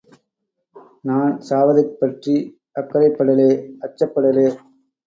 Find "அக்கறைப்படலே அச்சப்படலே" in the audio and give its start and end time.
2.79-4.47